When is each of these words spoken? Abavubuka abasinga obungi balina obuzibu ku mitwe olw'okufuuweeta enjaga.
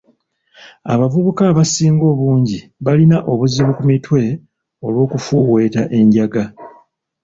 Abavubuka 0.93 1.41
abasinga 1.51 2.05
obungi 2.13 2.57
balina 2.85 3.17
obuzibu 3.31 3.71
ku 3.77 3.83
mitwe 3.89 4.21
olw'okufuuweeta 4.85 5.81
enjaga. 5.99 6.43